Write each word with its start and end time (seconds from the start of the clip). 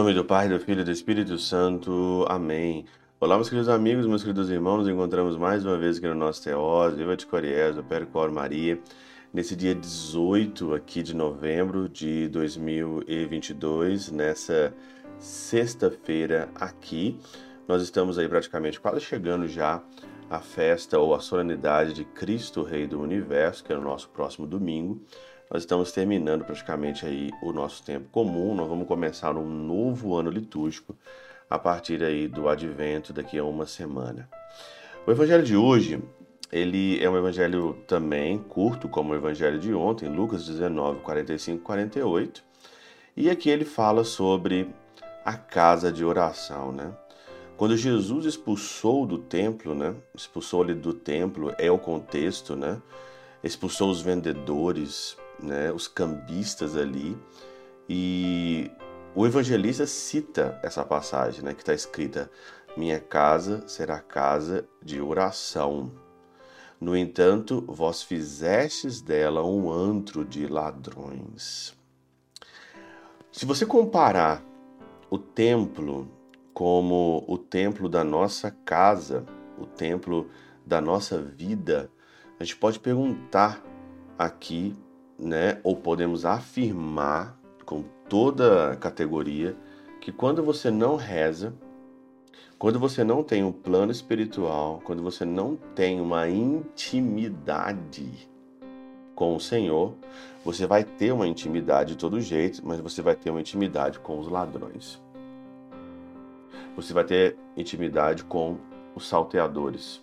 nome 0.00 0.14
do 0.14 0.24
Pai, 0.24 0.48
do 0.48 0.58
Filho 0.58 0.80
e 0.80 0.84
do 0.84 0.90
Espírito 0.90 1.36
Santo. 1.36 2.24
Amém. 2.26 2.86
Olá, 3.20 3.34
meus 3.34 3.50
queridos 3.50 3.68
amigos, 3.68 4.06
meus 4.06 4.22
queridos 4.22 4.48
irmãos, 4.48 4.78
nos 4.78 4.88
encontramos 4.88 5.36
mais 5.36 5.62
uma 5.62 5.76
vez 5.76 5.98
aqui 5.98 6.06
no 6.06 6.14
nosso 6.14 6.42
Teós, 6.42 6.94
Viva 6.94 7.14
de 7.14 7.26
Coriés, 7.26 7.76
Percor 7.86 8.32
Maria, 8.32 8.80
nesse 9.30 9.54
dia 9.54 9.74
18 9.74 10.72
aqui 10.72 11.02
de 11.02 11.14
novembro 11.14 11.86
de 11.86 12.28
2022, 12.28 14.10
nessa 14.10 14.72
sexta-feira 15.18 16.48
aqui. 16.54 17.18
Nós 17.68 17.82
estamos 17.82 18.18
aí 18.18 18.26
praticamente 18.26 18.80
quase 18.80 19.00
chegando 19.02 19.46
já 19.46 19.82
à 20.30 20.40
festa 20.40 20.98
ou 20.98 21.14
à 21.14 21.20
solenidade 21.20 21.92
de 21.92 22.06
Cristo 22.06 22.62
Rei 22.62 22.86
do 22.86 22.98
Universo, 23.02 23.62
que 23.62 23.70
é 23.70 23.76
no 23.76 23.82
nosso 23.82 24.08
próximo 24.08 24.46
domingo. 24.46 24.98
Nós 25.50 25.62
estamos 25.62 25.90
terminando 25.90 26.44
praticamente 26.44 27.04
aí 27.04 27.32
o 27.42 27.52
nosso 27.52 27.82
tempo 27.82 28.08
comum, 28.12 28.54
nós 28.54 28.68
vamos 28.68 28.86
começar 28.86 29.36
um 29.36 29.44
novo 29.44 30.14
ano 30.14 30.30
litúrgico 30.30 30.94
a 31.50 31.58
partir 31.58 32.04
aí 32.04 32.28
do 32.28 32.48
advento 32.48 33.12
daqui 33.12 33.36
a 33.36 33.44
uma 33.44 33.66
semana. 33.66 34.28
O 35.04 35.10
evangelho 35.10 35.42
de 35.42 35.56
hoje, 35.56 36.00
ele 36.52 37.02
é 37.02 37.10
um 37.10 37.16
evangelho 37.16 37.76
também 37.88 38.38
curto, 38.38 38.88
como 38.88 39.12
o 39.12 39.16
evangelho 39.16 39.58
de 39.58 39.74
ontem, 39.74 40.08
Lucas 40.08 40.46
19, 40.46 41.00
45 41.00 41.64
48. 41.64 42.44
E 43.16 43.28
aqui 43.28 43.50
ele 43.50 43.64
fala 43.64 44.04
sobre 44.04 44.72
a 45.24 45.32
casa 45.32 45.90
de 45.90 46.04
oração, 46.04 46.70
né? 46.70 46.92
Quando 47.56 47.76
Jesus 47.76 48.24
expulsou 48.24 49.04
do 49.04 49.18
templo, 49.18 49.74
né? 49.74 49.96
Expulsou 50.14 50.62
ele 50.62 50.74
do 50.74 50.94
templo, 50.94 51.52
é 51.58 51.68
o 51.72 51.78
contexto, 51.78 52.54
né? 52.54 52.80
Expulsou 53.42 53.90
os 53.90 54.00
vendedores, 54.00 55.16
né, 55.42 55.72
os 55.72 55.88
cambistas 55.88 56.76
ali, 56.76 57.16
e 57.88 58.70
o 59.14 59.26
evangelista 59.26 59.86
cita 59.86 60.60
essa 60.62 60.84
passagem, 60.84 61.42
né, 61.42 61.54
que 61.54 61.62
está 61.62 61.74
escrita: 61.74 62.30
Minha 62.76 63.00
casa 63.00 63.66
será 63.66 63.98
casa 63.98 64.68
de 64.82 65.00
oração. 65.00 65.90
No 66.80 66.96
entanto, 66.96 67.62
vós 67.68 68.02
fizestes 68.02 69.02
dela 69.02 69.44
um 69.44 69.70
antro 69.70 70.24
de 70.24 70.46
ladrões. 70.46 71.76
Se 73.32 73.44
você 73.44 73.66
comparar 73.66 74.42
o 75.10 75.18
templo 75.18 76.08
como 76.54 77.24
o 77.28 77.36
templo 77.36 77.88
da 77.88 78.02
nossa 78.02 78.50
casa, 78.64 79.26
o 79.58 79.66
templo 79.66 80.30
da 80.64 80.80
nossa 80.80 81.20
vida, 81.20 81.90
a 82.38 82.44
gente 82.44 82.56
pode 82.56 82.78
perguntar 82.78 83.62
aqui 84.18 84.76
né? 85.20 85.60
Ou 85.62 85.76
podemos 85.76 86.24
afirmar 86.24 87.38
com 87.64 87.84
toda 88.08 88.76
categoria 88.76 89.54
que 90.00 90.10
quando 90.10 90.42
você 90.42 90.70
não 90.70 90.96
reza, 90.96 91.52
quando 92.58 92.78
você 92.78 93.04
não 93.04 93.22
tem 93.22 93.44
um 93.44 93.52
plano 93.52 93.92
espiritual, 93.92 94.80
quando 94.84 95.02
você 95.02 95.24
não 95.24 95.56
tem 95.74 96.00
uma 96.00 96.28
intimidade 96.28 98.28
com 99.14 99.36
o 99.36 99.40
Senhor, 99.40 99.94
você 100.44 100.66
vai 100.66 100.82
ter 100.82 101.12
uma 101.12 101.26
intimidade 101.26 101.92
de 101.92 101.98
todo 101.98 102.20
jeito, 102.20 102.62
mas 102.64 102.80
você 102.80 103.02
vai 103.02 103.14
ter 103.14 103.30
uma 103.30 103.40
intimidade 103.40 104.00
com 104.00 104.18
os 104.18 104.28
ladrões. 104.28 105.00
Você 106.76 106.94
vai 106.94 107.04
ter 107.04 107.36
intimidade 107.56 108.24
com 108.24 108.56
os 108.94 109.06
salteadores, 109.06 110.00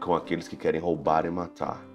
com 0.00 0.14
aqueles 0.14 0.48
que 0.48 0.56
querem 0.56 0.80
roubar 0.80 1.24
e 1.24 1.30
matar. 1.30 1.89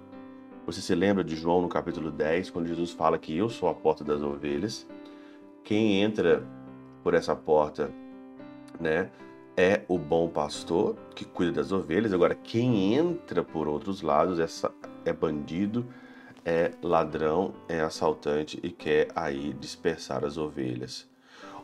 Você 0.66 0.80
se 0.80 0.96
lembra 0.96 1.22
de 1.22 1.36
João 1.36 1.62
no 1.62 1.68
capítulo 1.68 2.10
10, 2.10 2.50
quando 2.50 2.66
Jesus 2.66 2.90
fala 2.90 3.16
que 3.20 3.36
eu 3.36 3.48
sou 3.48 3.68
a 3.68 3.74
porta 3.74 4.02
das 4.02 4.20
ovelhas? 4.20 4.84
Quem 5.62 6.02
entra 6.02 6.44
por 7.04 7.14
essa 7.14 7.36
porta, 7.36 7.88
né, 8.80 9.08
é 9.56 9.82
o 9.86 9.96
bom 9.96 10.28
pastor 10.28 10.96
que 11.14 11.24
cuida 11.24 11.52
das 11.52 11.70
ovelhas. 11.70 12.12
Agora, 12.12 12.34
quem 12.34 12.94
entra 12.94 13.44
por 13.44 13.68
outros 13.68 14.02
lados 14.02 14.40
essa 14.40 14.72
é 15.04 15.12
bandido, 15.12 15.86
é 16.44 16.72
ladrão, 16.82 17.54
é 17.68 17.80
assaltante 17.80 18.58
e 18.60 18.68
quer 18.68 19.06
aí 19.14 19.52
dispersar 19.52 20.24
as 20.24 20.36
ovelhas. 20.36 21.08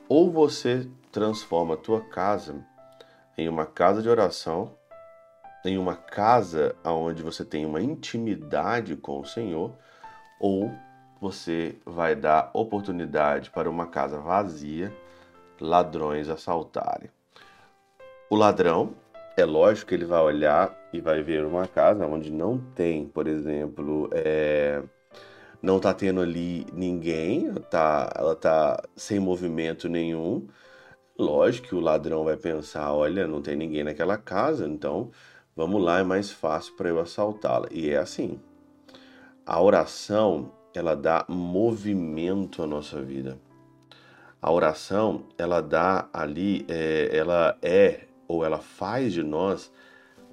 Ou 0.08 0.30
você 0.30 0.88
transforma 1.10 1.74
a 1.74 1.76
tua 1.76 2.02
casa 2.02 2.64
em 3.36 3.48
uma 3.48 3.66
casa 3.66 4.00
de 4.00 4.08
oração 4.08 4.76
em 5.64 5.78
uma 5.78 5.94
casa 5.94 6.74
onde 6.84 7.22
você 7.22 7.44
tem 7.44 7.64
uma 7.64 7.80
intimidade 7.80 8.96
com 8.96 9.20
o 9.20 9.24
Senhor, 9.24 9.72
ou 10.40 10.72
você 11.20 11.76
vai 11.86 12.16
dar 12.16 12.50
oportunidade 12.52 13.50
para 13.50 13.70
uma 13.70 13.86
casa 13.86 14.18
vazia, 14.18 14.92
ladrões 15.60 16.28
assaltarem. 16.28 17.08
O 18.28 18.34
ladrão, 18.34 18.94
é 19.36 19.44
lógico 19.44 19.88
que 19.88 19.94
ele 19.94 20.04
vai 20.04 20.20
olhar 20.20 20.76
e 20.92 21.00
vai 21.00 21.22
ver 21.22 21.44
uma 21.44 21.66
casa 21.66 22.06
onde 22.06 22.30
não 22.30 22.58
tem, 22.58 23.06
por 23.06 23.26
exemplo, 23.26 24.10
é, 24.12 24.82
não 25.62 25.76
está 25.76 25.94
tendo 25.94 26.20
ali 26.20 26.66
ninguém, 26.72 27.46
ela 27.46 27.60
está 27.60 28.12
ela 28.16 28.36
tá 28.36 28.82
sem 28.96 29.20
movimento 29.20 29.88
nenhum. 29.88 30.46
Lógico 31.18 31.68
que 31.68 31.74
o 31.74 31.80
ladrão 31.80 32.24
vai 32.24 32.36
pensar: 32.36 32.92
olha, 32.92 33.26
não 33.26 33.40
tem 33.40 33.56
ninguém 33.56 33.84
naquela 33.84 34.18
casa, 34.18 34.66
então 34.66 35.10
Vamos 35.54 35.82
lá, 35.82 36.00
é 36.00 36.02
mais 36.02 36.30
fácil 36.30 36.74
para 36.76 36.88
eu 36.88 36.98
assaltá-la. 36.98 37.68
E 37.70 37.90
é 37.90 37.98
assim. 37.98 38.40
A 39.44 39.60
oração, 39.60 40.52
ela 40.74 40.94
dá 40.94 41.26
movimento 41.28 42.62
à 42.62 42.66
nossa 42.66 43.02
vida. 43.02 43.38
A 44.40 44.50
oração, 44.50 45.24
ela 45.36 45.60
dá 45.60 46.08
ali, 46.12 46.64
é, 46.68 47.10
ela 47.12 47.56
é 47.60 48.06
ou 48.26 48.44
ela 48.44 48.58
faz 48.58 49.12
de 49.12 49.22
nós 49.22 49.70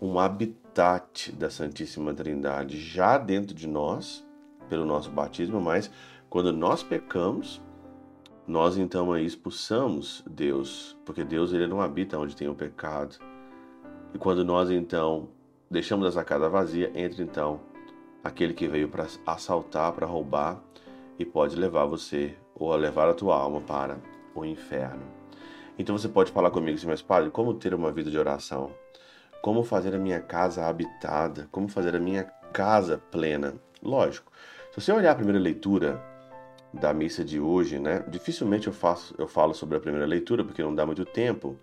um 0.02 0.18
habitat 0.18 1.32
da 1.34 1.50
Santíssima 1.50 2.14
Trindade 2.14 2.80
já 2.80 3.18
dentro 3.18 3.54
de 3.54 3.68
nós, 3.68 4.26
pelo 4.70 4.86
nosso 4.86 5.12
batismo, 5.12 5.60
mas 5.60 5.92
quando 6.30 6.54
nós 6.54 6.82
pecamos, 6.82 7.62
nós 8.48 8.78
então 8.78 9.12
aí 9.12 9.26
expulsamos 9.26 10.24
Deus, 10.30 10.98
porque 11.06 11.24
Deus 11.24 11.52
ele 11.52 11.68
não 11.68 11.82
habita 11.82 12.18
onde 12.18 12.36
tem 12.36 12.48
o 12.48 12.56
pecado. 12.56 13.18
E 14.14 14.18
quando 14.18 14.44
nós 14.44 14.70
então 14.70 15.30
deixamos 15.70 16.08
essa 16.08 16.24
casa 16.24 16.50
vazia, 16.50 16.92
entra 16.96 17.22
então 17.22 17.60
aquele 18.24 18.54
que 18.54 18.68
veio 18.68 18.90
para 18.90 19.08
assaltar, 19.26 19.94
para 19.94 20.06
roubar 20.06 20.62
e 21.18 21.26
pode 21.26 21.56
levar 21.56 21.86
você 21.86 22.36
ou 22.56 22.76
levar 22.76 23.10
a 23.10 23.14
tua 23.14 23.36
alma 23.36 23.62
para 23.62 23.98
o 24.36 24.44
inferno. 24.46 25.04
Então 25.78 25.98
você 25.98 26.10
pode 26.10 26.32
falar 26.32 26.52
comigo 26.52 26.78
assim, 26.78 26.88
mas 26.88 27.02
padre, 27.02 27.30
como 27.30 27.54
ter 27.54 27.74
uma 27.74 27.92
vida 27.92 28.12
de 28.12 28.18
oração? 28.18 28.72
Como 29.42 29.64
fazer 29.64 29.96
a 29.96 30.00
minha 30.00 30.20
casa 30.20 30.66
habitada? 30.66 31.48
Como 31.52 31.70
fazer 31.70 31.96
a 31.96 32.00
minha 32.00 32.26
casa 32.52 33.02
plena? 33.12 33.56
Lógico. 33.82 34.32
Se 34.72 34.82
você 34.82 34.92
olhar 34.92 35.12
a 35.12 35.16
primeira 35.16 35.40
leitura 35.40 36.04
da 36.74 36.94
missa 36.94 37.24
de 37.24 37.40
hoje, 37.40 37.80
né? 37.80 38.04
Dificilmente 38.08 38.68
eu 38.68 38.74
faço, 38.74 39.16
eu 39.18 39.28
falo 39.28 39.54
sobre 39.54 39.78
a 39.78 39.80
primeira 39.80 40.06
leitura 40.06 40.44
porque 40.44 40.62
não 40.62 40.76
dá 40.76 40.86
muito 40.86 41.06
tempo. 41.06 41.58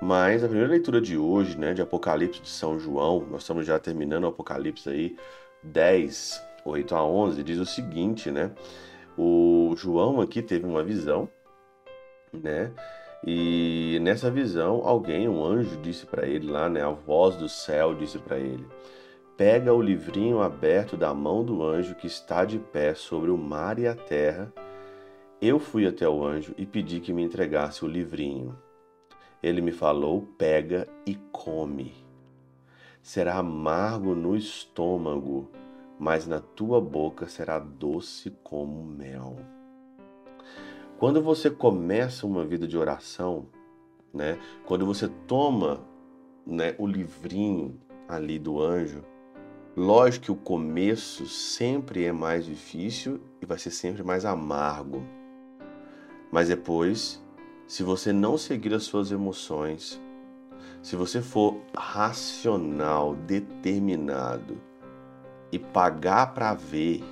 Mas 0.00 0.44
a 0.44 0.46
primeira 0.46 0.70
leitura 0.70 1.00
de 1.00 1.16
hoje, 1.16 1.58
né, 1.58 1.72
de 1.72 1.80
Apocalipse 1.80 2.40
de 2.42 2.48
São 2.48 2.78
João, 2.78 3.26
nós 3.30 3.42
estamos 3.42 3.66
já 3.66 3.78
terminando 3.78 4.24
o 4.24 4.28
Apocalipse 4.28 4.88
aí, 4.88 5.16
10, 5.62 6.42
8 6.64 6.94
a 6.94 7.04
11, 7.04 7.42
diz 7.42 7.58
o 7.58 7.66
seguinte, 7.66 8.30
né? 8.30 8.50
O 9.16 9.74
João 9.76 10.20
aqui 10.20 10.42
teve 10.42 10.66
uma 10.66 10.84
visão, 10.84 11.28
né? 12.32 12.72
E 13.26 13.98
nessa 14.02 14.30
visão, 14.30 14.82
alguém, 14.84 15.28
um 15.28 15.42
anjo, 15.44 15.80
disse 15.80 16.04
para 16.04 16.26
ele 16.26 16.50
lá, 16.50 16.68
né? 16.68 16.82
A 16.82 16.90
voz 16.90 17.34
do 17.36 17.48
céu 17.48 17.94
disse 17.94 18.18
para 18.18 18.38
ele: 18.38 18.66
Pega 19.36 19.72
o 19.72 19.80
livrinho 19.80 20.42
aberto 20.42 20.96
da 20.96 21.14
mão 21.14 21.42
do 21.44 21.62
anjo 21.62 21.94
que 21.94 22.06
está 22.06 22.44
de 22.44 22.58
pé 22.58 22.94
sobre 22.94 23.30
o 23.30 23.38
mar 23.38 23.78
e 23.78 23.86
a 23.86 23.94
terra. 23.94 24.52
Eu 25.40 25.58
fui 25.58 25.86
até 25.86 26.08
o 26.08 26.24
anjo 26.24 26.54
e 26.56 26.66
pedi 26.66 27.00
que 27.00 27.12
me 27.12 27.22
entregasse 27.22 27.84
o 27.84 27.88
livrinho. 27.88 28.56
Ele 29.42 29.60
me 29.60 29.72
falou: 29.72 30.22
pega 30.38 30.88
e 31.06 31.14
come. 31.32 31.94
Será 33.02 33.38
amargo 33.38 34.14
no 34.14 34.36
estômago, 34.36 35.48
mas 35.98 36.26
na 36.26 36.40
tua 36.40 36.80
boca 36.80 37.28
será 37.28 37.58
doce 37.58 38.30
como 38.42 38.84
mel. 38.84 39.36
Quando 40.98 41.22
você 41.22 41.50
começa 41.50 42.26
uma 42.26 42.44
vida 42.44 42.66
de 42.66 42.76
oração, 42.76 43.46
né? 44.12 44.38
Quando 44.64 44.86
você 44.86 45.08
toma, 45.26 45.80
né, 46.46 46.74
o 46.78 46.86
livrinho 46.86 47.78
ali 48.08 48.38
do 48.38 48.60
anjo, 48.60 49.04
lógico 49.76 50.24
que 50.24 50.32
o 50.32 50.36
começo 50.36 51.26
sempre 51.26 52.04
é 52.04 52.12
mais 52.12 52.46
difícil 52.46 53.20
e 53.42 53.46
vai 53.46 53.58
ser 53.58 53.70
sempre 53.70 54.02
mais 54.02 54.24
amargo. 54.24 55.02
Mas 56.32 56.48
depois 56.48 57.22
se 57.66 57.82
você 57.82 58.12
não 58.12 58.38
seguir 58.38 58.72
as 58.74 58.84
suas 58.84 59.10
emoções, 59.10 60.00
se 60.82 60.94
você 60.94 61.20
for 61.20 61.56
racional, 61.76 63.14
determinado 63.14 64.60
e 65.50 65.58
pagar 65.58 66.32
para 66.32 66.54
ver, 66.54 67.02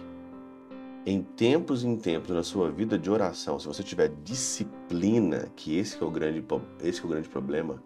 em 1.07 1.23
tempos 1.23 1.85
em 1.85 1.97
tempos 1.97 2.31
na 2.31 2.43
sua 2.43 2.71
vida 2.71 2.99
de 2.99 3.11
oração, 3.11 3.59
se 3.59 3.67
você 3.67 3.83
tiver 3.83 4.13
disciplina, 4.23 5.49
que 5.57 5.77
esse 5.77 5.99
que 5.99 6.05
é 6.05 6.07
o 6.07 6.11
grande, 6.11 6.45
esse 6.83 7.01
é 7.01 7.05
o 7.05 7.09
grande 7.09 7.29
problema, 7.29 7.83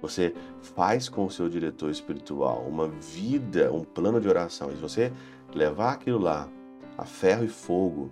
você 0.00 0.34
faz 0.62 1.08
com 1.08 1.24
o 1.26 1.30
seu 1.30 1.48
diretor 1.48 1.90
espiritual 1.90 2.64
uma 2.66 2.88
vida, 2.88 3.72
um 3.72 3.84
plano 3.84 4.20
de 4.20 4.28
oração. 4.28 4.70
E 4.70 4.74
se 4.74 4.80
você 4.80 5.12
levar 5.54 5.92
aquilo 5.92 6.18
lá 6.18 6.48
a 6.98 7.04
ferro 7.04 7.44
e 7.44 7.48
fogo, 7.48 8.10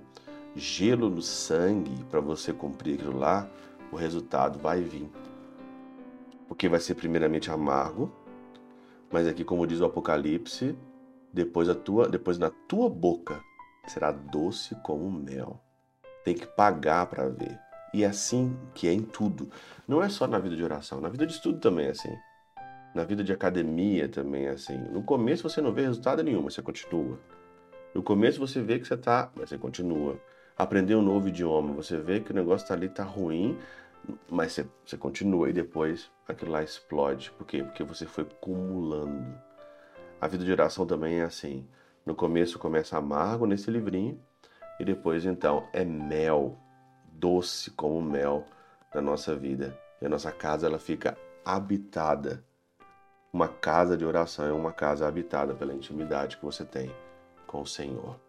gelo 0.55 1.11
no 1.11 1.23
sangue 1.23 2.05
para 2.11 2.21
você 2.21 2.53
cumprir 2.53 2.95
aquilo 2.95 3.19
lá, 3.19 3.49
o 3.95 3.97
resultado 3.97 4.59
vai 4.59 4.83
vir. 4.83 5.09
Porque 6.49 6.69
vai 6.69 6.81
ser 6.81 6.97
primeiramente 6.97 7.51
amargo, 7.51 8.13
mas 9.11 9.27
aqui 9.27 9.45
como 9.45 9.67
diz 9.67 9.81
o 9.81 9.85
Apocalipse, 9.85 10.77
depois 11.33 11.69
a 11.69 11.75
tua, 11.75 12.09
depois 12.09 12.37
na 12.37 12.51
tua 12.51 12.91
boca 12.91 13.41
será 13.87 14.11
doce 14.11 14.75
como 14.83 15.11
mel. 15.11 15.61
Tem 16.25 16.35
que 16.35 16.47
pagar 16.47 17.07
para 17.07 17.29
ver. 17.29 17.59
E 17.93 18.03
é 18.03 18.07
assim 18.07 18.57
que 18.75 18.89
é 18.89 18.93
em 18.93 19.03
tudo. 19.03 19.49
Não 19.87 20.03
é 20.03 20.09
só 20.09 20.27
na 20.27 20.39
vida 20.39 20.57
de 20.57 20.65
oração, 20.65 21.01
na 21.01 21.09
vida 21.09 21.25
de 21.25 21.33
estudo 21.33 21.61
também 21.61 21.87
é 21.87 21.91
assim. 21.91 22.13
Na 22.95 23.05
vida 23.05 23.23
de 23.23 23.33
academia 23.33 24.09
também 24.09 24.47
é 24.47 24.51
assim. 24.51 24.77
No 24.77 25.03
começo 25.05 25.49
você 25.49 25.61
não 25.61 25.73
vê 25.73 25.83
resultado 25.83 26.23
nenhum, 26.23 26.43
você 26.43 26.61
continua. 26.61 27.19
No 27.95 28.03
começo 28.03 28.41
você 28.41 28.61
vê 28.61 28.81
que 28.81 28.89
você 28.89 28.95
está, 28.95 29.31
mas 29.37 29.51
você 29.51 29.59
continua. 29.59 30.19
Aprender 30.57 30.95
um 30.95 31.03
novo 31.03 31.29
idioma, 31.29 31.73
você 31.73 31.97
vê 31.97 32.21
que 32.21 32.31
o 32.31 32.35
negócio 32.35 32.65
está 32.65 32.75
ali, 32.75 32.87
está 32.87 33.03
ruim, 33.03 33.59
mas 34.29 34.53
você, 34.53 34.67
você 34.85 34.97
continua 34.97 35.49
e 35.51 35.53
depois 35.53 36.11
aquilo 36.29 36.51
lá 36.51 36.63
explode. 36.63 37.31
Por 37.33 37.47
quê? 37.47 37.63
Porque 37.63 37.85
você 37.85 38.07
foi 38.07 38.25
acumulando. 38.25 39.39
A 40.21 40.27
vida 40.27 40.45
de 40.45 40.53
oração 40.53 40.87
também 40.87 41.21
é 41.21 41.25
assim. 41.25 41.67
No 42.05 42.15
começo 42.15 42.59
começa 42.59 42.97
amargo 42.97 43.47
nesse 43.47 43.71
livrinho 43.71 44.21
e 44.79 44.85
depois 44.85 45.25
então 45.25 45.69
é 45.73 45.85
mel, 45.85 46.59
doce 47.13 47.71
como 47.71 48.01
mel 48.03 48.45
na 48.95 49.01
nossa 49.01 49.35
vida. 49.35 49.79
E 50.01 50.07
a 50.07 50.09
nossa 50.09 50.33
casa 50.33 50.67
ela 50.67 50.79
fica 50.79 51.17
habitada. 51.45 52.45
Uma 53.33 53.49
casa 53.49 53.97
de 53.97 54.05
oração 54.05 54.47
é 54.47 54.53
uma 54.53 54.73
casa 54.73 55.07
habitada 55.07 55.55
pela 55.55 55.75
intimidade 55.75 56.37
que 56.37 56.45
você 56.45 56.65
tem 56.65 56.95
com 57.47 57.63
o 57.63 57.67
Senhor. 57.67 58.24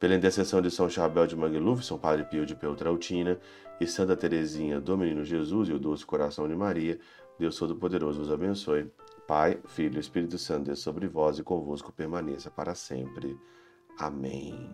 Pela 0.00 0.14
intercessão 0.14 0.62
de 0.62 0.70
São 0.70 0.88
Chabel 0.88 1.26
de 1.26 1.36
Mangluf, 1.36 1.84
São 1.84 1.98
Padre 1.98 2.24
Pio 2.24 2.46
de 2.46 2.54
Peltrautina 2.56 3.38
e 3.78 3.86
Santa 3.86 4.16
Teresinha 4.16 4.80
do 4.80 4.96
Menino 4.96 5.22
Jesus 5.22 5.68
e 5.68 5.74
o 5.74 5.78
Doce 5.78 6.06
Coração 6.06 6.48
de 6.48 6.56
Maria, 6.56 6.98
Deus 7.38 7.56
Todo-Poderoso 7.56 8.18
vos 8.18 8.32
abençoe. 8.32 8.90
Pai, 9.28 9.60
Filho 9.66 9.98
e 9.98 10.00
Espírito 10.00 10.38
Santo, 10.38 10.64
Deus 10.64 10.80
sobre 10.80 11.06
vós 11.06 11.38
e 11.38 11.42
convosco 11.42 11.92
permaneça 11.92 12.50
para 12.50 12.74
sempre. 12.74 13.38
Amém. 13.98 14.70